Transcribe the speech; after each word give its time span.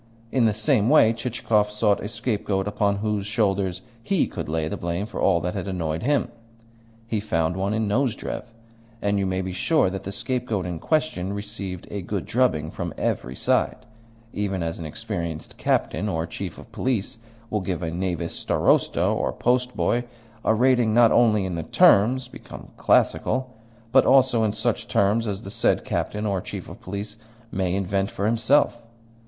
In 0.31 0.45
the 0.45 0.51
same 0.51 0.89
way 0.89 1.13
Chichikov 1.13 1.69
sought 1.69 2.03
a 2.03 2.07
scapegoat 2.09 2.67
upon 2.67 2.95
whose 3.05 3.27
shoulders 3.27 3.83
he 4.01 4.25
could 4.25 4.49
lay 4.49 4.67
the 4.67 4.75
blame 4.75 5.05
for 5.05 5.21
all 5.21 5.39
that 5.41 5.53
had 5.53 5.67
annoyed 5.67 6.01
him. 6.01 6.29
He 7.05 7.19
found 7.19 7.55
one 7.55 7.75
in 7.75 7.87
Nozdrev, 7.87 8.45
and 8.99 9.19
you 9.19 9.27
may 9.27 9.41
be 9.43 9.51
sure 9.53 9.91
that 9.91 10.01
the 10.01 10.11
scapegoat 10.11 10.65
in 10.65 10.79
question 10.79 11.33
received 11.33 11.87
a 11.91 12.01
good 12.01 12.25
drubbing 12.25 12.71
from 12.71 12.95
every 12.97 13.35
side, 13.35 13.85
even 14.33 14.63
as 14.63 14.79
an 14.79 14.87
experienced 14.87 15.57
captain 15.59 16.09
or 16.09 16.25
chief 16.25 16.57
of 16.57 16.71
police 16.71 17.19
will 17.51 17.61
give 17.61 17.83
a 17.83 17.91
knavish 17.91 18.33
starosta 18.39 19.05
or 19.05 19.31
postboy 19.31 20.01
a 20.43 20.55
rating 20.55 20.95
not 20.95 21.11
only 21.11 21.45
in 21.45 21.53
the 21.53 21.61
terms 21.61 22.27
become 22.27 22.69
classical, 22.75 23.55
but 23.91 24.07
also 24.07 24.43
in 24.43 24.53
such 24.53 24.87
terms 24.87 25.27
as 25.27 25.43
the 25.43 25.51
said 25.51 25.85
captain 25.85 26.25
or 26.25 26.41
chief 26.41 26.67
of 26.67 26.81
police 26.81 27.17
may 27.51 27.75
invent 27.75 28.09
for 28.09 28.25
himself. 28.25 28.81